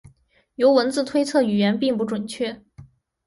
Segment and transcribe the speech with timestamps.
[0.55, 2.59] 由文字推测语言并不准确。